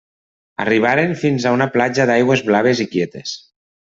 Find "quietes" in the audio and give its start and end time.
2.95-3.37